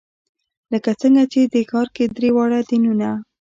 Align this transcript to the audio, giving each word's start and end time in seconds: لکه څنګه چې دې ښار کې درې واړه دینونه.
لکه 0.71 0.91
څنګه 1.01 1.23
چې 1.31 1.39
دې 1.53 1.61
ښار 1.69 1.87
کې 1.95 2.05
درې 2.15 2.29
واړه 2.35 2.59
دینونه. 2.69 3.09